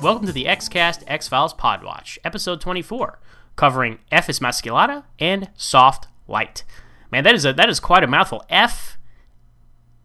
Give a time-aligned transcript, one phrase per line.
[0.00, 3.18] Welcome to the XCast X Files Podwatch, episode 24,
[3.56, 6.62] covering F Emasculata and Soft Light.
[7.10, 8.44] Man, that is a that is quite a mouthful.
[8.48, 8.96] F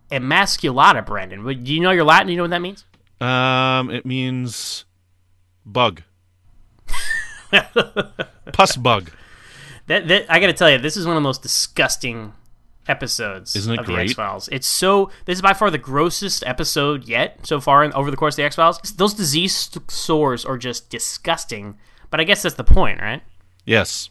[0.10, 1.46] Emasculata, Brandon.
[1.64, 2.26] Do you know your Latin?
[2.26, 2.86] Do you know what that means?
[3.22, 4.86] Um, it means
[5.64, 6.02] bug.
[8.52, 9.12] Pus bug.
[9.86, 12.34] That, that I got to tell you, this is one of the most disgusting
[12.88, 14.10] episodes Isn't it of the great?
[14.10, 14.50] X Files.
[14.52, 15.10] It's so.
[15.26, 18.38] This is by far the grossest episode yet so far in, over the course of
[18.38, 18.80] the X Files.
[18.98, 21.78] Those disease sores are just disgusting.
[22.10, 23.24] But I guess that's the point, right?
[23.66, 24.10] Yes,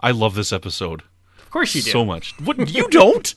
[0.00, 1.02] I love this episode
[1.40, 1.90] Of course you do.
[1.90, 2.34] so much.
[2.40, 3.34] What you don't?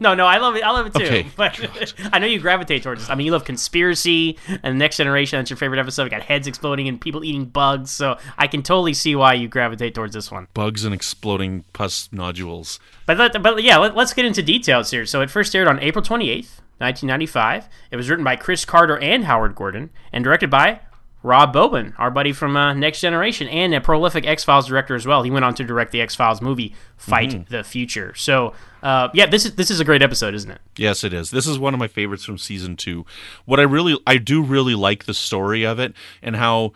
[0.00, 0.62] No, no, I love it.
[0.62, 1.04] I love it too.
[1.04, 1.26] Okay.
[1.36, 3.10] But I know you gravitate towards this.
[3.10, 5.38] I mean, you love conspiracy and the Next Generation.
[5.38, 6.04] That's your favorite episode.
[6.04, 7.90] We got heads exploding and people eating bugs.
[7.90, 10.48] So I can totally see why you gravitate towards this one.
[10.54, 12.78] Bugs and exploding pus nodules.
[13.06, 15.06] But let, but yeah, let, us get into details here.
[15.06, 17.68] So it first aired on April twenty eighth, nineteen ninety five.
[17.90, 20.80] It was written by Chris Carter and Howard Gordon, and directed by
[21.24, 25.06] Rob Bowman, our buddy from uh, Next Generation, and a prolific X Files director as
[25.06, 25.22] well.
[25.22, 28.14] He went on to direct the X Files movie Fight the Future.
[28.14, 30.60] So uh, yeah, this is this is a great episode, isn't it?
[30.76, 31.30] Yes, it is.
[31.30, 33.06] This is one of my favorites from season two.
[33.46, 36.72] What I really, I do really like the story of it and how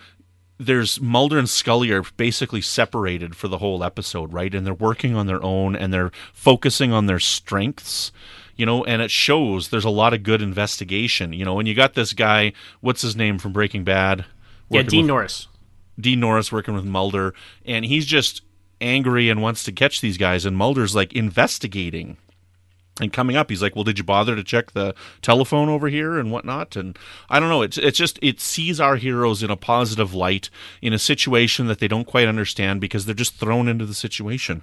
[0.59, 4.53] there's Mulder and Scully are basically separated for the whole episode, right?
[4.55, 8.13] And they're working on their own and they're focusing on their strengths,
[8.57, 11.75] you know, and it shows there's a lot of good investigation, you know, and you
[11.75, 14.25] got this guy, what's his name from Breaking Bad?
[14.71, 15.49] Yeah, Dean Norris.
[15.99, 17.35] Dean Norris working with Mulder,
[17.65, 18.43] and he's just
[18.81, 22.17] angry and wants to catch these guys, and Mulder's like investigating
[23.01, 23.51] and coming up.
[23.51, 26.99] He's like, "Well, did you bother to check the telephone over here and whatnot?" And
[27.29, 27.63] I don't know.
[27.63, 30.51] It's it's just it sees our heroes in a positive light
[30.83, 34.63] in a situation that they don't quite understand because they're just thrown into the situation.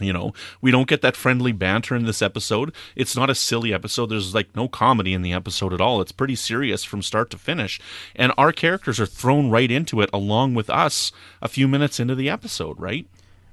[0.00, 2.74] You know, we don't get that friendly banter in this episode.
[2.96, 4.06] It's not a silly episode.
[4.06, 6.00] There's like no comedy in the episode at all.
[6.00, 7.80] It's pretty serious from start to finish.
[8.14, 11.12] And our characters are thrown right into it along with us
[11.42, 13.06] a few minutes into the episode, right?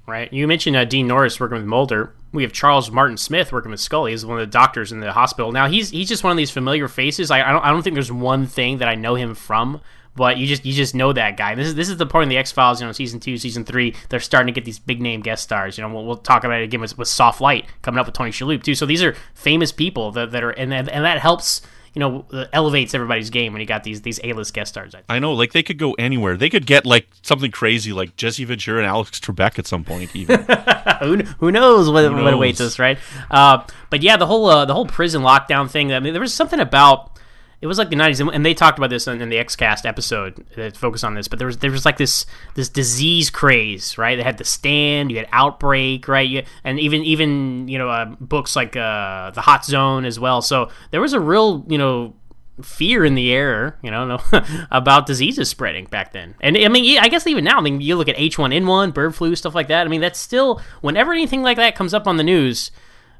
[0.06, 0.32] Right.
[0.32, 2.14] You mentioned uh, Dean Norris working with Mulder.
[2.32, 4.12] We have Charles Martin Smith working with Scully.
[4.12, 5.52] He's one of the doctors in the hospital.
[5.52, 7.30] Now he's he's just one of these familiar faces.
[7.30, 9.82] I, I don't I don't think there's one thing that I know him from,
[10.16, 11.54] but you just you just know that guy.
[11.54, 12.80] This is this is the point in the X Files.
[12.80, 15.78] You know, season two, season three, they're starting to get these big name guest stars.
[15.78, 18.14] You know, we'll, we'll talk about it again with, with Soft Light coming up with
[18.14, 18.74] Tony Shalhoub too.
[18.74, 21.62] So these are famous people that, that are and and that helps.
[21.94, 24.94] You know, uh, elevates everybody's game when you got these these A list guest stars.
[24.94, 25.16] I.
[25.16, 26.36] I know, like they could go anywhere.
[26.36, 30.14] They could get like something crazy like Jesse Ventura and Alex Trebek at some point,
[30.14, 30.44] even.
[31.00, 32.34] who, who knows what, what knows?
[32.34, 32.98] awaits us, right?
[33.30, 35.92] Uh, but yeah, the whole uh, the whole prison lockdown thing.
[35.92, 37.17] I mean, there was something about
[37.60, 40.76] it was like the nineties, and they talked about this in, the XCast episode that
[40.76, 41.26] focused on this.
[41.26, 42.24] But there was there was like this
[42.54, 44.16] this disease craze, right?
[44.16, 46.28] They had the stand, you had outbreak, right?
[46.28, 50.40] You, and even even you know uh, books like uh, the Hot Zone as well.
[50.40, 52.14] So there was a real you know
[52.62, 54.20] fear in the air, you know, no,
[54.70, 56.34] about diseases spreading back then.
[56.40, 59.34] And I mean, I guess even now, I mean, you look at H1N1, bird flu,
[59.36, 59.86] stuff like that.
[59.86, 62.70] I mean, that's still whenever anything like that comes up on the news,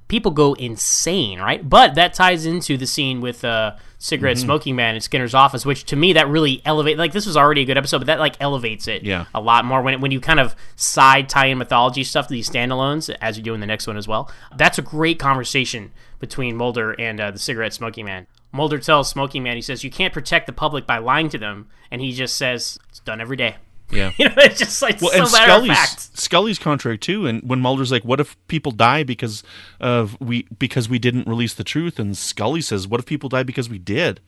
[0.09, 1.67] people go insane, right?
[1.69, 4.45] But that ties into the scene with uh, cigarette Mm-hmm.
[4.47, 6.97] smoking man in Skinner's office, which to me that really elevate.
[6.99, 9.27] Like this was already a good episode, but that like elevates it Yeah.
[9.35, 12.33] a lot more when it, when you kind of side tie in mythology stuff to
[12.33, 14.31] these standalones, as you do in the next one as well.
[14.57, 18.27] That's a great conversation between Mulder and uh, the cigarette smoking man.
[18.51, 21.69] Mulder tells Smoking Man, he says, "You can't protect the public by lying to them,"
[21.91, 23.57] and he just says, "It's done every day."
[23.91, 24.13] Yeah.
[24.19, 26.19] You know, it's just like Well, so and Scully's fact.
[26.19, 27.27] Scully's contrary too.
[27.27, 29.43] And when Mulder's like, "What if people die because
[29.81, 33.43] of we because we didn't release the truth?" and Scully says, "What if people die
[33.43, 34.21] because we did?"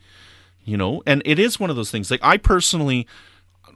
[0.65, 2.11] You know, and it is one of those things.
[2.11, 3.07] Like I personally,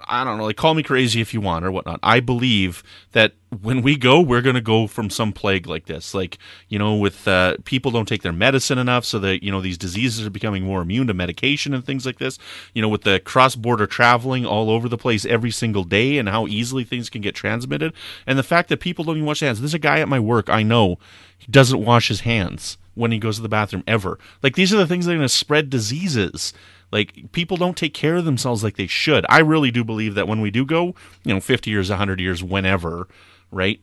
[0.06, 2.00] I don't know, like call me crazy if you want or whatnot.
[2.02, 2.82] I believe
[3.12, 3.32] that
[3.62, 6.14] when we go, we're going to go from some plague like this.
[6.14, 6.38] Like,
[6.68, 9.78] you know, with uh, people don't take their medicine enough, so that, you know, these
[9.78, 12.38] diseases are becoming more immune to medication and things like this.
[12.74, 16.28] You know, with the cross border traveling all over the place every single day and
[16.28, 17.92] how easily things can get transmitted.
[18.26, 19.60] And the fact that people don't even wash their hands.
[19.60, 20.98] There's a guy at my work I know,
[21.38, 24.18] he doesn't wash his hands when he goes to the bathroom ever.
[24.42, 26.52] Like, these are the things that are going to spread diseases.
[26.94, 29.26] Like people don't take care of themselves like they should.
[29.28, 30.94] I really do believe that when we do go,
[31.24, 33.08] you know, 50 years, 100 years, whenever,
[33.50, 33.80] right?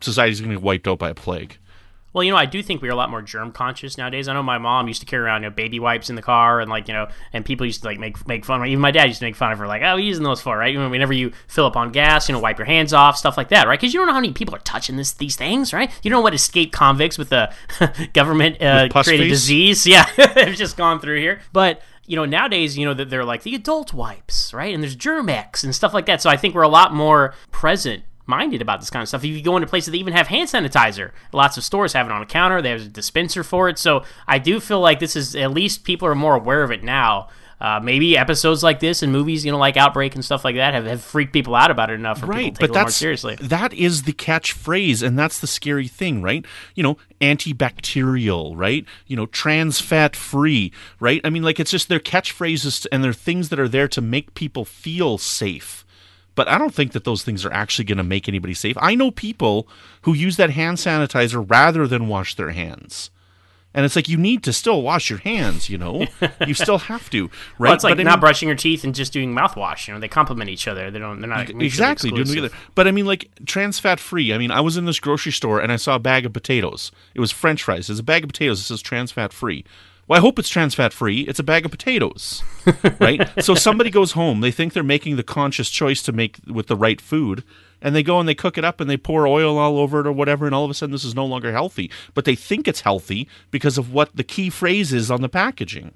[0.00, 1.58] Society's going to get wiped out by a plague.
[2.12, 4.26] Well, you know, I do think we're a lot more germ conscious nowadays.
[4.26, 6.60] I know my mom used to carry around you know, baby wipes in the car,
[6.60, 8.60] and like you know, and people used to like make make fun.
[8.60, 10.40] Of even my dad used to make fun of her, like, "Oh, he's using those
[10.40, 12.92] for right?" You know, Whenever you fill up on gas, you know, wipe your hands
[12.92, 13.78] off, stuff like that, right?
[13.78, 15.92] Because you don't know how many people are touching this these things, right?
[16.02, 17.52] You don't know what escaped convicts with the
[18.14, 19.30] government uh, created face?
[19.30, 21.40] disease, yeah, have just gone through here.
[21.52, 24.74] But you know, nowadays, you know, that they're like the adult wipes, right?
[24.74, 26.22] And there's Germ-X and stuff like that.
[26.22, 29.24] So I think we're a lot more present minded about this kind of stuff.
[29.24, 32.12] If you go into places that even have hand sanitizer, lots of stores have it
[32.12, 32.60] on a counter.
[32.60, 33.78] There's a dispenser for it.
[33.78, 36.82] So I do feel like this is at least people are more aware of it
[36.82, 37.28] now.
[37.60, 40.74] Uh, maybe episodes like this and movies, you know, like Outbreak and stuff like that,
[40.74, 42.84] have, have freaked people out about it enough for right, people to take but it
[42.84, 43.36] more seriously.
[43.40, 46.44] That is the catchphrase, and that's the scary thing, right?
[46.76, 48.84] You know, antibacterial, right?
[49.06, 51.20] You know, trans fat free, right?
[51.24, 54.34] I mean, like it's just their catchphrases and they're things that are there to make
[54.34, 55.84] people feel safe
[56.38, 58.76] but I don't think that those things are actually going to make anybody safe.
[58.78, 59.66] I know people
[60.02, 63.10] who use that hand sanitizer rather than wash their hands.
[63.78, 66.04] And it's like you need to still wash your hands, you know.
[66.44, 67.26] you still have to,
[67.60, 67.68] right?
[67.68, 69.86] Well, it's like but not I mean, brushing your teeth and just doing mouthwash.
[69.86, 70.90] You know, they complement each other.
[70.90, 71.20] They don't.
[71.20, 72.50] They're not exactly doing together.
[72.74, 74.32] But I mean, like trans fat free.
[74.32, 76.90] I mean, I was in this grocery store and I saw a bag of potatoes.
[77.14, 77.88] It was French fries.
[77.88, 78.58] It's a bag of potatoes.
[78.58, 79.64] It says trans fat free.
[80.08, 81.20] Well, I hope it's trans fat free.
[81.20, 82.42] It's a bag of potatoes,
[83.00, 83.30] right?
[83.40, 84.40] so somebody goes home.
[84.40, 87.44] They think they're making the conscious choice to make with the right food,
[87.80, 90.06] and they go and they cook it up and they pour oil all over it
[90.06, 91.90] or whatever, and all of a sudden this is no longer healthy.
[92.14, 95.92] But they think it's healthy because of what the key phrase is on the packaging,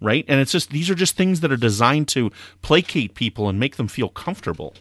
[0.00, 0.24] right?
[0.28, 2.30] And it's just these are just things that are designed to
[2.62, 4.74] placate people and make them feel comfortable.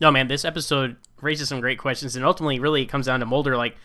[0.00, 3.26] No, man, this episode raises some great questions, and ultimately, really, it comes down to
[3.26, 3.76] Mulder like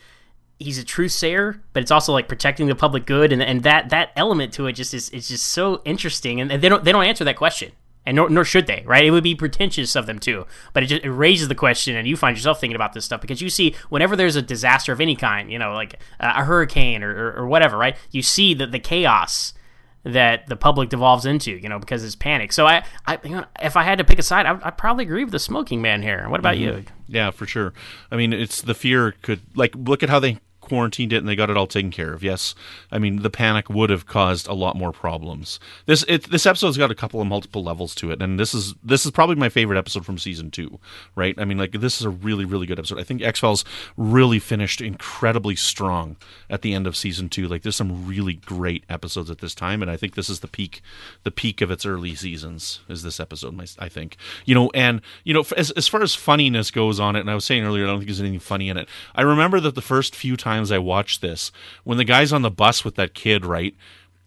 [0.58, 3.90] he's a truth sayer, but it's also like protecting the public good, and and that
[3.90, 7.04] that element to it just is is just so interesting, and, they don't they don't
[7.04, 7.72] answer that question,
[8.04, 9.04] and nor, nor should they, right?
[9.04, 12.06] It would be pretentious of them too, but it just it raises the question, and
[12.06, 15.00] you find yourself thinking about this stuff because you see whenever there's a disaster of
[15.00, 17.96] any kind, you know, like a hurricane or, or, or whatever, right?
[18.10, 19.54] You see the the chaos
[20.04, 22.52] that the public devolves into, you know, because it's panic.
[22.52, 25.04] So I, I you know, if I had to pick a side, I, would probably
[25.04, 26.28] agree with the smoking man here.
[26.28, 26.78] What about mm-hmm.
[26.78, 26.84] you?
[27.06, 27.72] Yeah, for sure.
[28.10, 31.36] I mean, it's the fear could like look at how they quarantined it and they
[31.36, 32.22] got it all taken care of.
[32.22, 32.54] Yes,
[32.90, 35.60] I mean the panic would have caused a lot more problems.
[35.84, 38.74] This it, this episode's got a couple of multiple levels to it, and this is
[38.82, 40.78] this is probably my favorite episode from season two.
[41.14, 41.34] Right?
[41.38, 42.98] I mean, like this is a really really good episode.
[42.98, 43.64] I think X Files
[43.96, 46.16] really finished incredibly strong
[46.48, 47.46] at the end of season two.
[47.46, 50.48] Like there's some really great episodes at this time, and I think this is the
[50.48, 50.80] peak
[51.24, 52.80] the peak of its early seasons.
[52.88, 53.52] Is this episode?
[53.78, 57.20] I think you know, and you know, as as far as funniness goes on it,
[57.20, 58.88] and I was saying earlier, I don't think there's anything funny in it.
[59.14, 61.50] I remember that the first few times times I watched this
[61.84, 63.74] when the guy's on the bus with that kid, right?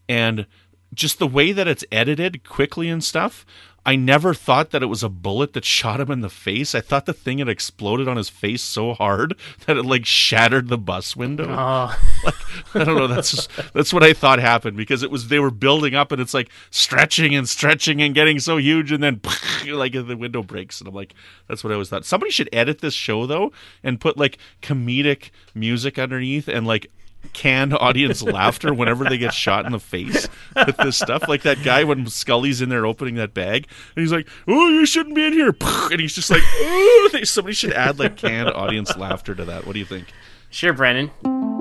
[0.10, 0.46] And
[0.94, 3.46] just the way that it's edited quickly and stuff,
[3.86, 6.74] I never thought that it was a bullet that shot him in the face.
[6.74, 9.36] I thought the thing had exploded on his face so hard
[9.68, 11.48] that it like shattered the bus window.
[11.50, 12.00] Oh.
[12.26, 12.36] Like,
[12.74, 13.08] I don't know.
[13.08, 16.20] That's just, that's what I thought happened because it was they were building up and
[16.20, 19.22] it's like stretching and stretching and getting so huge and then
[19.68, 21.14] like the window breaks and I'm like
[21.48, 22.06] that's what I always thought.
[22.06, 23.52] Somebody should edit this show though
[23.84, 26.90] and put like comedic music underneath and like
[27.34, 31.28] canned audience laughter whenever they get shot in the face with this stuff.
[31.28, 34.86] Like that guy when Scully's in there opening that bag, and he's like, "Oh, you
[34.86, 36.92] shouldn't be in here," and he's just like, "Oh."
[37.24, 39.66] Somebody should add like canned audience laughter to that.
[39.66, 40.08] What do you think?
[40.50, 41.55] Sure, Brandon.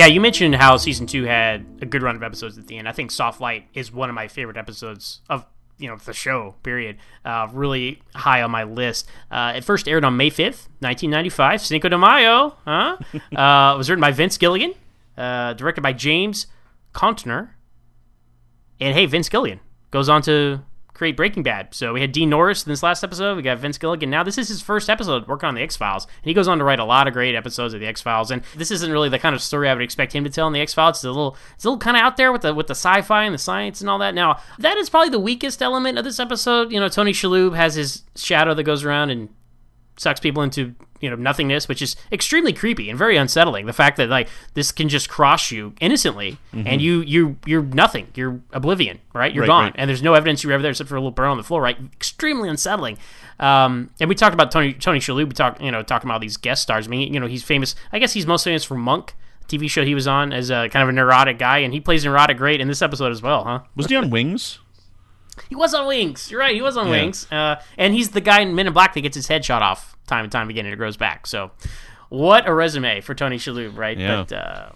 [0.00, 2.88] Yeah, you mentioned how season two had a good run of episodes at the end.
[2.88, 5.44] I think Soft Light is one of my favorite episodes of
[5.76, 6.54] you know the show.
[6.62, 6.96] Period.
[7.22, 9.06] Uh, really high on my list.
[9.30, 11.60] Uh, it first aired on May fifth, nineteen ninety five.
[11.60, 12.56] Cinco de Mayo.
[12.64, 12.96] Huh?
[13.36, 14.72] uh, it was written by Vince Gilligan,
[15.18, 16.46] uh, directed by James
[16.94, 17.50] Contner,
[18.80, 20.62] and hey, Vince Gilligan goes on to
[20.94, 21.74] create Breaking Bad.
[21.74, 23.36] So we had Dean Norris in this last episode.
[23.36, 24.10] We got Vince Gilligan.
[24.10, 26.58] Now this is his first episode working on the X Files, and he goes on
[26.58, 28.30] to write a lot of great episodes of the X Files.
[28.30, 30.52] And this isn't really the kind of story I would expect him to tell in
[30.52, 30.98] the X Files.
[30.98, 33.24] It's a little, it's a little kind of out there with the with the sci-fi
[33.24, 34.14] and the science and all that.
[34.14, 36.72] Now that is probably the weakest element of this episode.
[36.72, 39.28] You know, Tony Shalhoub has his shadow that goes around and
[40.00, 43.66] sucks people into you know nothingness, which is extremely creepy and very unsettling.
[43.66, 46.66] The fact that like this can just cross you innocently, mm-hmm.
[46.66, 49.32] and you you you're nothing, you're oblivion, right?
[49.32, 49.74] You're right, gone, right.
[49.76, 51.42] and there's no evidence you were ever there except for a little burn on the
[51.42, 51.76] floor, right?
[51.92, 52.98] Extremely unsettling.
[53.38, 55.28] Um, and we talked about Tony Tony Shalhoub.
[55.28, 56.86] We talked you know talking about these guest stars.
[56.86, 57.74] I mean, you know, he's famous.
[57.92, 59.14] I guess he's most famous for Monk.
[59.48, 62.04] TV show he was on as a kind of a neurotic guy, and he plays
[62.04, 63.60] neurotic great in this episode as well, huh?
[63.74, 64.60] Was he on Wings?
[65.48, 66.30] He was on Wings.
[66.30, 66.54] You're right.
[66.54, 66.90] He was on Yeah.
[66.92, 67.26] Wings.
[67.32, 69.96] Uh, and he's the guy in Men in Black that gets his head shot off
[70.06, 71.26] time and time again, and it grows back.
[71.26, 71.50] So,
[72.08, 73.96] what a resume for Tony Shalhoub, right?
[73.98, 74.24] Yeah.
[74.28, 74.70] But uh,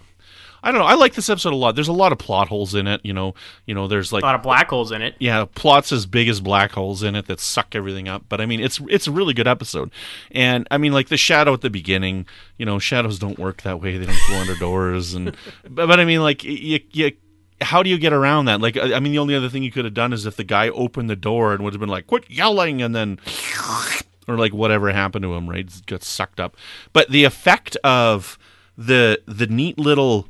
[0.63, 0.87] I don't know.
[0.87, 1.75] I like this episode a lot.
[1.75, 3.01] There's a lot of plot holes in it.
[3.03, 3.35] You know,
[3.67, 3.87] you know.
[3.87, 5.13] There's like a lot of black holes in it.
[5.19, 8.23] yeah, plots as big as black holes in it that suck everything up.
[8.29, 9.91] But I mean, it's it's a really good episode.
[10.31, 12.25] And I mean, like the shadow at the beginning.
[12.57, 13.97] You know, shadows don't work that way.
[13.97, 15.13] They don't go under doors.
[15.13, 15.35] And
[15.69, 17.11] but, but I mean, like you, you
[17.65, 18.61] how do you get around that?
[18.61, 20.69] Like, I mean, the only other thing you could have done is if the guy
[20.69, 23.19] opened the door and would have been like, "Quit yelling," and then,
[24.27, 25.69] or like whatever happened to him, right?
[25.85, 26.55] Got sucked up.
[26.93, 28.37] But the effect of
[28.77, 30.27] the the neat little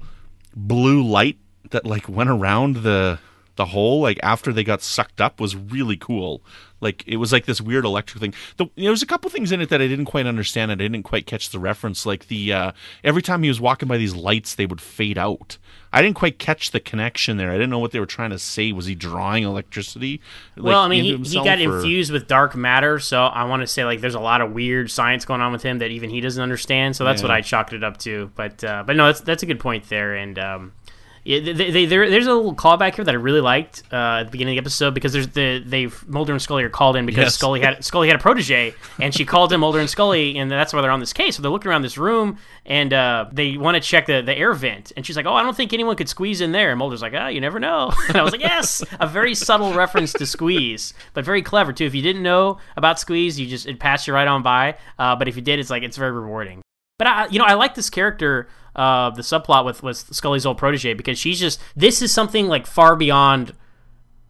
[0.55, 1.37] blue light
[1.71, 3.19] that like went around the
[3.55, 6.41] the hole like after they got sucked up was really cool.
[6.81, 8.33] Like it was like this weird electric thing.
[8.57, 10.85] The, there was a couple things in it that I didn't quite understand and I
[10.85, 12.05] didn't quite catch the reference.
[12.05, 12.71] Like the uh,
[13.03, 15.57] every time he was walking by these lights, they would fade out.
[15.95, 17.51] I didn't quite catch the connection there.
[17.51, 18.73] I didn't know what they were trying to say.
[18.73, 20.19] Was he drawing electricity?
[20.57, 23.61] like, well, I mean, he, he got or- infused with dark matter, so I want
[23.61, 26.09] to say like there's a lot of weird science going on with him that even
[26.09, 26.97] he doesn't understand.
[26.97, 28.29] So that's what I chalked it up to.
[28.35, 30.15] But uh, but no, that's that's a good point there.
[30.15, 30.73] And um,
[31.25, 34.23] yeah, they, they, there, there's a little callback here that I really liked uh, at
[34.25, 37.05] the beginning of the episode because there's the they Mulder and Scully are called in
[37.07, 37.35] because Yes.
[37.35, 40.71] Scully had Scully had a protege and she called him Mulder and Scully and that's
[40.71, 41.35] why they're on this case.
[41.35, 44.53] So they're looking around this room and uh, they want to check the, the air
[44.53, 47.01] vent and she's like, "Oh, I don't think anyone could squeeze in there." And Mulder's
[47.01, 50.25] like, "Ah, you never know." And I was like, "Yes, a very subtle reference to
[50.27, 51.85] squeeze, but very clever too.
[51.85, 54.77] If you didn't know about squeeze, you just it passed you right on by.
[54.99, 56.61] Uh, but if you did, it's like it's very rewarding."
[56.97, 60.57] But I, you know, I like this character, uh, the subplot with with Scully's old
[60.57, 63.53] protege because she's just this is something like far beyond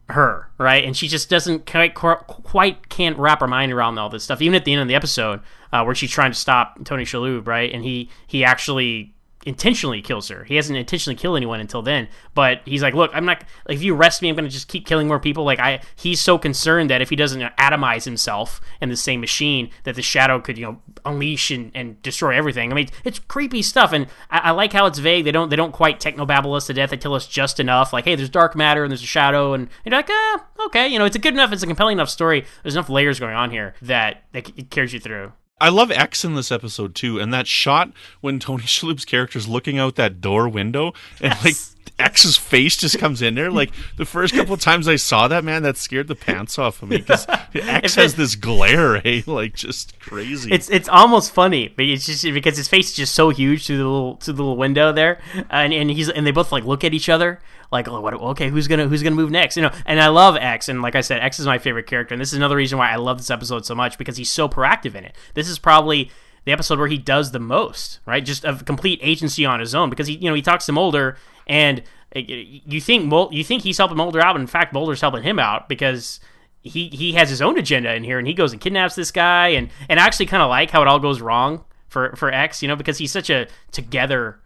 [0.10, 0.84] her, right?
[0.84, 4.42] And she just doesn't quite quite can't wrap her mind around all this stuff.
[4.42, 5.42] Even at the end of the episode,
[5.74, 7.72] uh, where she's trying to stop Tony Shalhoub, right?
[7.72, 9.15] And he he actually
[9.46, 10.44] intentionally kills her.
[10.44, 13.44] He hasn't intentionally killed anyone until then, but he's like, "Look, I'm not.
[13.70, 16.20] If you arrest me, I'm going to just keep killing more people." Like, I he's
[16.20, 20.40] so concerned that if he doesn't atomize himself in the same machine, that the shadow
[20.40, 22.72] could you know unleash and, and destroy everything.
[22.72, 25.26] I mean, it's creepy stuff, and I, I like how it's vague.
[25.26, 26.90] They don't they don't quite technobabble us to death.
[26.90, 29.70] They tell us just enough, like, "Hey, there's dark matter and there's a shadow," and,
[29.86, 32.10] and you're like, "Ah, okay." You know, it's a good enough, it's a compelling enough
[32.10, 32.46] story.
[32.64, 35.34] There's enough layers going on here that that it carries you through.
[35.60, 39.78] I love X in this episode too, and that shot when Tony Shalhoub's is looking
[39.78, 41.56] out that door window, and like
[41.98, 43.52] X's face just comes in there.
[43.52, 46.84] Like the first couple of times I saw that, man, that scared the pants off
[46.84, 49.24] of me because X has this glare, hey, eh?
[49.32, 50.52] like just crazy.
[50.52, 53.78] It's it's almost funny, but it's just because his face is just so huge through
[53.78, 56.84] the little through the little window there, and and he's and they both like look
[56.84, 57.40] at each other
[57.72, 58.14] like, oh, what?
[58.14, 59.58] Okay, who's gonna who's gonna move next?
[59.58, 62.14] You know, and I love X, and like I said, X is my favorite character,
[62.14, 64.48] and this is another reason why I love this episode so much because he's so
[64.48, 65.16] proactive in it.
[65.34, 66.12] This is probably
[66.46, 68.24] the episode where he does the most, right?
[68.24, 71.18] Just of complete agency on his own because he you know he talks to Mulder
[71.48, 71.80] and
[72.16, 75.24] uh, you think Mul- you think he's helping Mulder out, but in fact Mulder's helping
[75.24, 76.20] him out because
[76.62, 79.50] he he has his own agenda in here, and he goes and kidnaps this guy,
[79.50, 82.62] and and I actually kind of like how it all goes wrong for for X,
[82.62, 84.40] you know, because he's such a together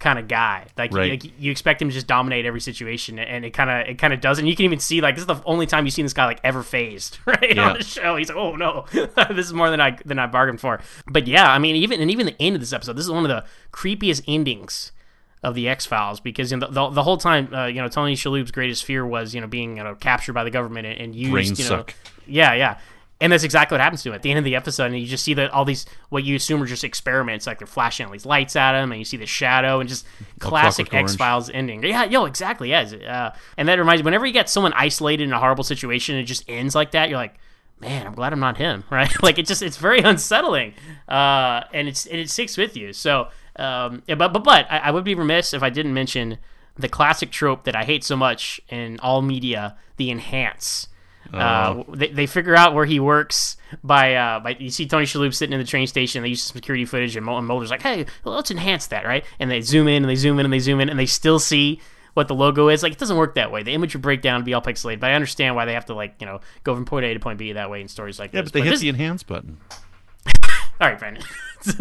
[0.00, 0.66] kind of guy.
[0.76, 1.22] Like, Right.
[1.22, 4.12] like, you expect him to just dominate every situation, and it kind of it kind
[4.12, 4.46] of doesn't.
[4.46, 6.40] You can even see like this is the only time you've seen this guy like
[6.44, 7.70] ever phased, right Yeah.
[7.70, 8.16] on the show.
[8.16, 10.80] He's like, oh no, this is more than I than I bargained for.
[11.10, 13.24] But yeah, I mean, even and even the end of this episode, this is one
[13.24, 14.92] of the creepiest endings
[15.44, 17.88] of the X Files because you know, the, the the whole time, uh, you know,
[17.88, 20.98] Tony Shalhoub's greatest fear was you know being you know captured by the government and,
[20.98, 21.32] and used.
[21.32, 21.94] Brain you know, suck.
[22.26, 22.78] Yeah, yeah.
[23.20, 24.86] And that's exactly what happens to him at the end of the episode.
[24.86, 27.66] And you just see that all these what you assume are just experiments, like they're
[27.66, 30.06] flashing all these lights at him, and you see the shadow, and just
[30.40, 31.84] classic X Files ending.
[31.84, 32.70] Yeah, yo, exactly.
[32.70, 34.06] Yeah, uh, and that reminds me.
[34.06, 37.08] Whenever you get someone isolated in a horrible situation, and it just ends like that.
[37.08, 37.38] You're like,
[37.80, 39.10] man, I'm glad I'm not him, right?
[39.22, 40.74] like it just it's very unsettling,
[41.08, 42.92] uh, and it's and it sticks with you.
[42.92, 46.38] So, um, yeah, but but but I, I would be remiss if I didn't mention
[46.76, 50.88] the classic trope that I hate so much in all media: the enhance.
[51.32, 55.34] Uh, they, they figure out where he works by uh, by you see Tony Shalhoub
[55.34, 56.22] sitting in the train station.
[56.22, 59.24] They use some security footage, and Mul- Mulder's like, "Hey, well, let's enhance that, right?"
[59.40, 61.38] And they zoom in and they zoom in and they zoom in, and they still
[61.38, 61.80] see
[62.12, 62.82] what the logo is.
[62.82, 63.62] Like it doesn't work that way.
[63.62, 65.00] The image would break down and be all pixelated.
[65.00, 67.20] But I understand why they have to like you know go from point A to
[67.20, 68.50] point B that way in stories like yeah, this.
[68.50, 69.58] but they hit this- the enhance button.
[70.80, 71.22] All right, Brandon.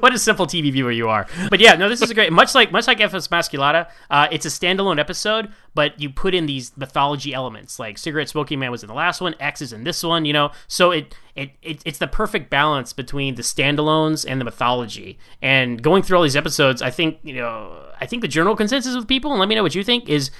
[0.00, 1.26] what a simple TV viewer you are.
[1.50, 2.32] But yeah, no, this is a great.
[2.32, 6.46] Much like much like F Emasculata, uh, it's a standalone episode, but you put in
[6.46, 7.78] these mythology elements.
[7.78, 10.24] Like Cigarette Smoking Man was in the last one, X is in this one.
[10.24, 14.44] You know, so it it, it it's the perfect balance between the standalones and the
[14.44, 15.18] mythology.
[15.42, 18.96] And going through all these episodes, I think you know, I think the general consensus
[18.96, 20.30] with people, and let me know what you think, is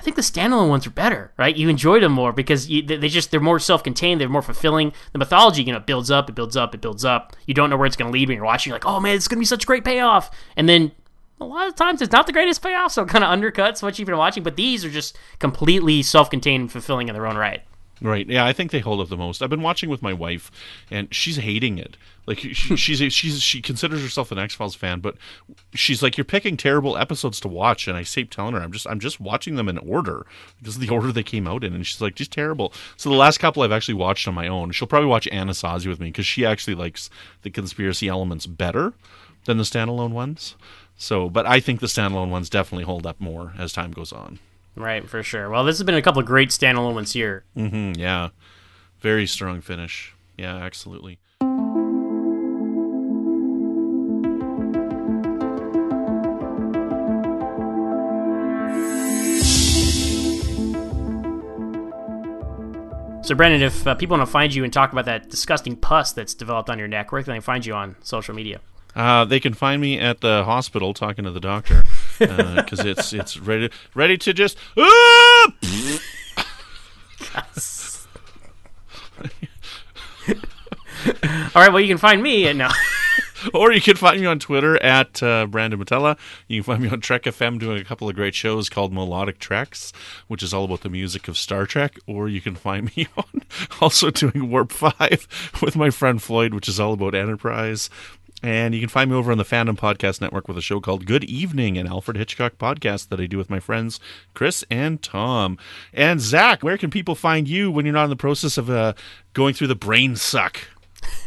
[0.00, 1.54] I think the standalone ones are better, right?
[1.54, 4.94] You enjoy them more because you, they just they're more self-contained, they're more fulfilling.
[5.12, 7.36] The mythology, you know, builds up, it builds up, it builds up.
[7.44, 8.70] You don't know where it's going to lead when you're watching.
[8.70, 10.92] You're like, oh man, it's going to be such a great payoff, and then
[11.38, 13.98] a lot of times it's not the greatest payoff, so it kind of undercuts what
[13.98, 14.42] you've been watching.
[14.42, 17.62] But these are just completely self-contained and fulfilling in their own right.
[18.02, 18.26] Right.
[18.26, 19.42] Yeah, I think they hold up the most.
[19.42, 20.50] I've been watching with my wife,
[20.90, 21.98] and she's hating it.
[22.26, 25.16] Like she, she's she's she considers herself an X Files fan, but
[25.74, 28.86] she's like, "You're picking terrible episodes to watch." And I keep telling her, "I'm just
[28.86, 30.24] I'm just watching them in order.
[30.62, 33.16] This is the order they came out in." And she's like, "Just terrible." So the
[33.16, 34.70] last couple I've actually watched on my own.
[34.70, 37.10] She'll probably watch Anasazi with me because she actually likes
[37.42, 38.94] the conspiracy elements better
[39.44, 40.56] than the standalone ones.
[40.96, 44.38] So, but I think the standalone ones definitely hold up more as time goes on.
[44.80, 45.50] Right, for sure.
[45.50, 47.44] Well, this has been a couple of great standalone ones here.
[47.56, 48.30] Mm-hmm, yeah,
[49.00, 50.14] very strong finish.
[50.36, 51.18] Yeah, absolutely.
[63.22, 66.12] So, Brandon, if uh, people want to find you and talk about that disgusting pus
[66.12, 68.60] that's developed on your neck, where can they find you on social media?
[68.96, 71.84] Uh, they can find me at the hospital talking to the doctor
[72.20, 74.56] because uh, it's it's ready ready to just.
[74.76, 75.52] Ah!
[81.54, 81.72] All right.
[81.72, 82.70] Well, you can find me at now.
[83.54, 86.18] or you can find me on Twitter at uh, Brandon Mutala.
[86.48, 89.38] You can find me on Trek FM doing a couple of great shows called Melodic
[89.38, 89.92] Treks,
[90.28, 91.98] which is all about the music of Star Trek.
[92.06, 93.42] Or you can find me on
[93.80, 97.90] also doing Warp 5 with my friend Floyd, which is all about Enterprise.
[98.42, 101.04] And you can find me over on the Fandom Podcast Network with a show called
[101.04, 104.00] Good Evening, an Alfred Hitchcock podcast that I do with my friends
[104.32, 105.58] Chris and Tom.
[105.92, 108.94] And Zach, where can people find you when you're not in the process of uh,
[109.34, 110.68] going through the brain suck?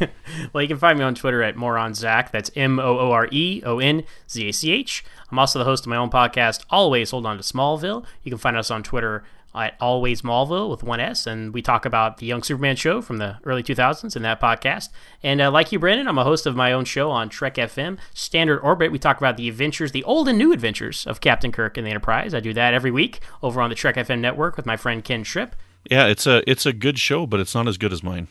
[0.52, 2.30] well, you can find me on Twitter at MooreOnZach.
[2.30, 5.04] That's M O O R E O N Z A C H.
[5.30, 8.04] I'm also the host of my own podcast, Always Hold On to Smallville.
[8.22, 11.84] You can find us on Twitter at Always Smallville with one S, and we talk
[11.84, 14.88] about the Young Superman show from the early 2000s in that podcast.
[15.22, 17.98] And uh, like you, Brandon, I'm a host of my own show on Trek FM,
[18.14, 18.92] Standard Orbit.
[18.92, 21.90] We talk about the adventures, the old and new adventures of Captain Kirk and the
[21.90, 22.34] Enterprise.
[22.34, 25.22] I do that every week over on the Trek FM network with my friend Ken
[25.22, 25.56] Tripp.
[25.90, 28.28] Yeah, it's a it's a good show, but it's not as good as mine.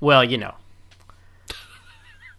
[0.00, 0.54] Well, you know,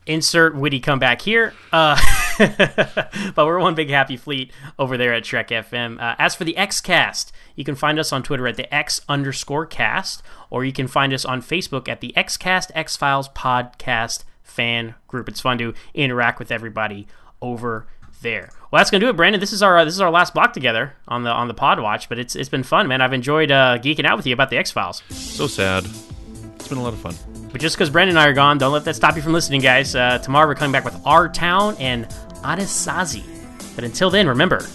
[0.05, 1.53] insert witty comeback here.
[1.71, 1.99] Uh,
[2.37, 6.01] but we're one big happy fleet over there at Trek FM.
[6.01, 9.01] Uh, as for the X Cast, you can find us on Twitter at the X
[9.07, 14.23] underscore cast, or you can find us on Facebook at the XCast X Files podcast
[14.43, 15.27] fan group.
[15.27, 17.07] It's fun to interact with everybody
[17.41, 17.87] over
[18.21, 18.49] there.
[18.71, 19.39] Well, that's gonna do it, Brandon.
[19.39, 21.79] This is our uh, this is our last block together on the on the Pod
[21.79, 23.01] Watch, but it's it's been fun, man.
[23.01, 25.03] I've enjoyed uh, geeking out with you about the X Files.
[25.09, 25.85] So sad.
[26.55, 27.34] It's been a lot of fun.
[27.55, 29.61] But just because Brandon and I are gone, don't let that stop you from listening,
[29.61, 29.95] guys.
[29.95, 32.05] Uh, tomorrow we're coming back with Our Town and
[32.43, 33.23] Anasazi.
[33.75, 34.67] But until then, remember,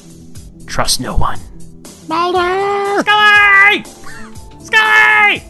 [0.67, 1.39] trust no one.
[2.09, 3.03] Mulder!
[3.03, 3.85] Scully!
[4.65, 5.50] Scully!